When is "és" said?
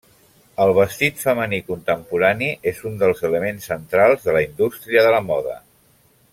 2.73-2.81